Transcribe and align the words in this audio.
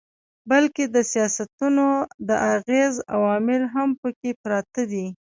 بلکي 0.49 0.85
د 0.95 0.97
سياستونو 1.11 1.87
د 2.29 2.29
اغېز 2.55 2.93
عوامل 3.15 3.61
هم 3.73 3.89
پکښې 4.01 4.31
پراته 4.41 4.83
دي 4.91 5.05